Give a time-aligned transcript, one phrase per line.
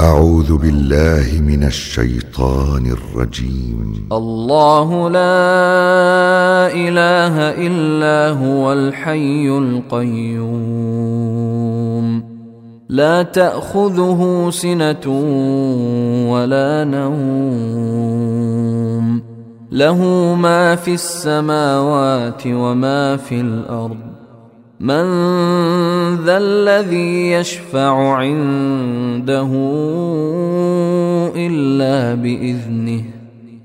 [0.00, 4.08] أعوذ بالله من الشيطان الرجيم.
[4.12, 7.34] الله لا إله
[7.66, 10.38] إلا هو الحي القيوم.
[12.88, 15.10] لا تأخذه سنة
[16.30, 17.18] ولا نوم.
[19.72, 20.04] له
[20.34, 24.17] ما في السماوات وما في الأرض.
[24.80, 25.04] من
[26.24, 29.50] ذا الذي يشفع عنده
[31.36, 33.02] إلا بإذنه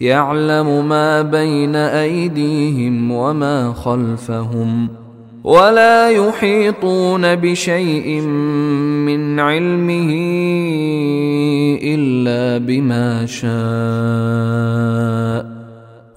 [0.00, 4.88] يعلم ما بين أيديهم وما خلفهم
[5.44, 8.20] ولا يحيطون بشيء
[9.06, 10.10] من علمه
[11.82, 13.48] إلا بما شاء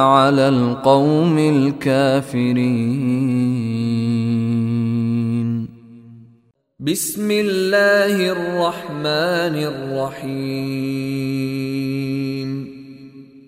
[0.04, 2.62] على القوم الكافرين.
[6.80, 10.62] بسم الله الرحمن الرحيم.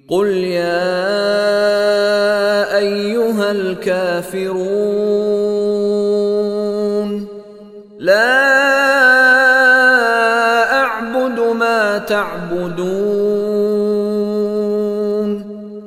[0.09, 1.15] قل يا
[2.79, 5.14] أيها الكافرون
[11.99, 13.55] تعبدون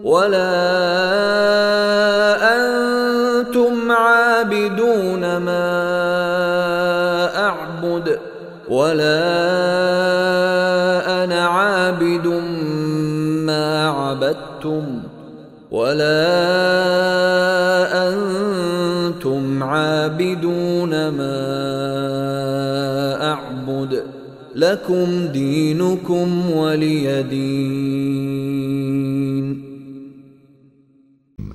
[0.04, 0.58] ولا
[2.56, 5.68] أنتم عابدون ما
[7.48, 8.20] أعبد
[8.70, 9.24] ولا
[11.24, 12.28] أنا عابد
[13.48, 14.84] ما عبدتم
[15.72, 16.28] ولا
[18.10, 21.37] أنتم عابدون ما
[24.58, 28.08] لكم دينكم ولي دين.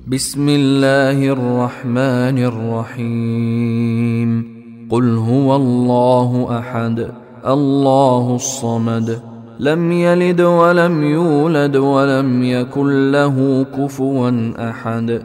[0.07, 4.29] بسم الله الرحمن الرحيم.
[4.89, 7.11] قل هو الله أحد
[7.47, 9.21] الله الصمد.
[9.59, 15.21] لم يلد ولم يولد ولم يكن له كفوا أحد.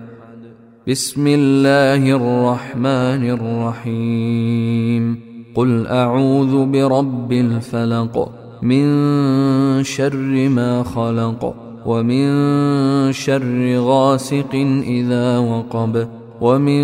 [0.89, 5.28] بسم الله الرحمن الرحيم.
[5.59, 8.33] قل اعوذ برب الفلق
[8.63, 8.85] من
[9.83, 11.55] شر ما خلق
[11.87, 12.29] ومن
[13.13, 14.55] شر غاسق
[14.87, 16.09] اذا وقب
[16.41, 16.83] ومن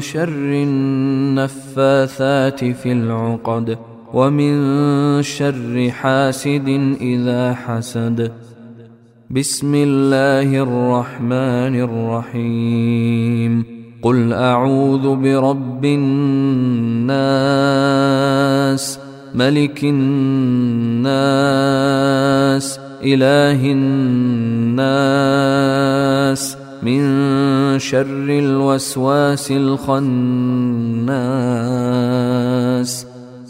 [0.00, 3.78] شر النفاثات في العقد
[4.14, 4.54] ومن
[5.22, 6.68] شر حاسد
[7.00, 8.32] اذا حسد
[9.30, 17.65] بسم الله الرحمن الرحيم قل اعوذ برب الناس
[19.36, 21.06] ملك الناس
[23.04, 24.96] إله الناس
[26.82, 27.02] من
[27.78, 30.06] شر الوسواس الخناس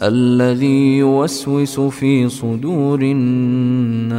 [0.03, 4.17] الذي يوسوس في صدور الناس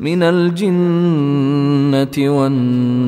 [0.00, 2.98] من الجنة والناس.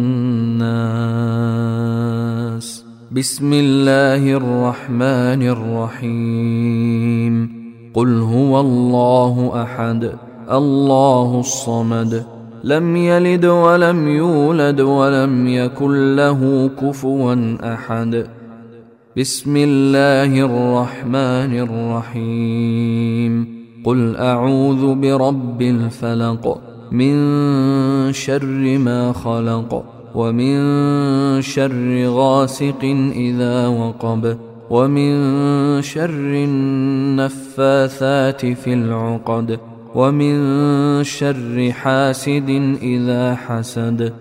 [3.16, 7.50] بسم الله الرحمن الرحيم.
[7.94, 10.12] قل هو الله أحد
[10.52, 12.26] الله الصمد.
[12.64, 18.26] لم يلد ولم يولد ولم يكن له كفوا أحد.
[19.18, 23.46] بسم الله الرحمن الرحيم.
[23.84, 26.60] قل أعوذ برب الفلق
[26.92, 27.12] من
[28.12, 29.99] شر ما خلق.
[30.14, 32.84] ومن شر غاسق
[33.16, 34.36] إذا وقب
[34.70, 35.12] ومن
[35.82, 39.58] شر النفاثات في العقد
[39.94, 40.34] ومن
[41.04, 44.12] شر حاسد إذا حسد.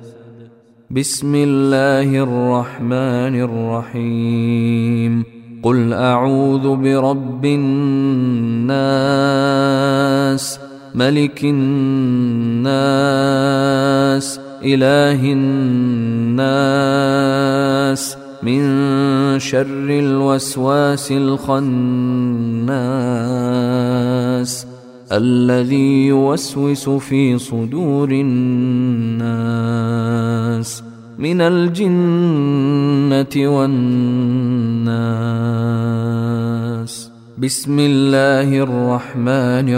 [0.91, 5.23] بسم الله الرحمن الرحيم.
[5.63, 8.69] قل أعوذ برب الناس
[10.95, 12.79] ملك الناس
[14.63, 16.49] إله الناس
[18.43, 18.59] من
[19.39, 21.59] شر الوسواس الخناس
[25.11, 29.29] الذي يوسوس في صدور الناس
[31.19, 34.99] من الجنة والناس.
[37.37, 39.69] بسم الله الرحمن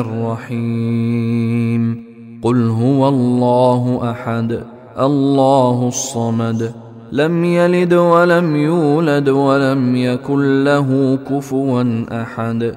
[0.50, 2.00] الرحيم.
[2.43, 4.63] قل هو الله احد
[4.99, 6.73] الله الصمد
[7.11, 11.83] لم يلد ولم يولد ولم يكن له كفوا
[12.21, 12.75] احد.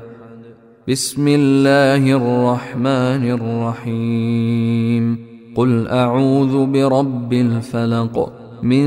[0.89, 5.19] بسم الله الرحمن الرحيم.
[5.57, 8.33] قل اعوذ برب الفلق
[8.63, 8.85] من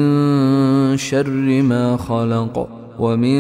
[0.98, 2.70] شر ما خلق
[3.00, 3.40] ومن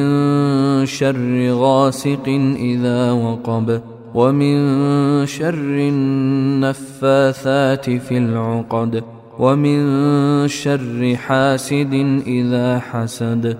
[0.85, 2.27] شر غاسق
[2.59, 3.81] اذا وقب.
[4.13, 9.03] ومن شر النفاثات في العقد
[9.39, 13.57] ومن شر حاسد إذا حسد.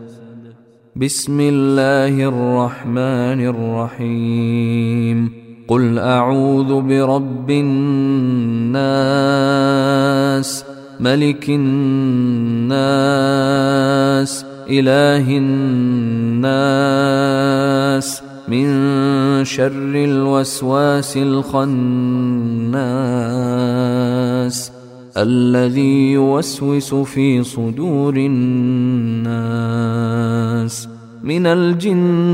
[0.96, 5.32] بسم الله الرحمن الرحيم.
[5.68, 8.78] قل أعوذ برب الناس
[11.00, 12.76] ملك الناس
[14.70, 16.68] إله الناس.
[18.48, 18.66] من
[19.46, 21.58] شر الوسواس الخناس
[25.18, 29.28] الذي يوسوس في صدور الناس
[31.24, 32.34] من الجنة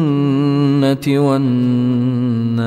[1.07, 2.63] والناس